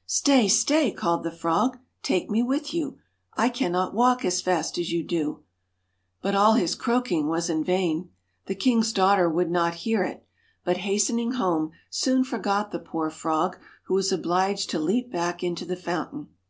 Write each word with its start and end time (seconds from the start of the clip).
* 0.00 0.02
Stay 0.06 0.44
1 0.44 0.48
stay 0.48 0.88
1' 0.88 0.96
called 0.96 1.24
the 1.24 1.30
frog;' 1.30 1.78
take 2.02 2.30
me 2.30 2.42
with 2.42 2.72
you, 2.72 2.96
I 3.34 3.50
cannot 3.50 3.92
walk 3.92 4.24
as 4.24 4.40
fast 4.40 4.78
as 4.78 4.90
you 4.90 5.02
do. 5.04 5.44
230 6.22 6.22
But 6.22 6.34
all 6.36 6.54
his 6.54 6.74
croaking 6.74 7.28
was 7.28 7.50
in 7.50 7.62
vain. 7.62 8.08
The 8.46 8.54
king's 8.54 8.92
THE 8.94 8.96
daughter 8.96 9.28
would 9.28 9.50
not 9.50 9.74
hear 9.84 10.02
it, 10.02 10.24
but, 10.64 10.78
hastening 10.78 11.32
home, 11.32 11.66
FR 11.66 11.74
OG 11.74 11.74
soon 11.90 12.24
forgot 12.24 12.70
the 12.72 12.78
poor 12.78 13.10
frog, 13.10 13.58
who 13.88 13.94
was 13.94 14.10
obliged 14.10 14.70
to 14.70 14.78
leap 14.78 15.10
PRINCE 15.10 15.20
back 15.22 15.42
into 15.44 15.66
the 15.66 15.76
fountain. 15.76 16.28